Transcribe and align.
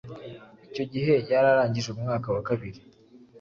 icyo 0.67 0.83
gihe 0.91 1.13
yari 1.31 1.47
arangije 1.53 1.87
umwaka 1.91 2.27
wa 2.35 2.41
kabiri 2.47 2.79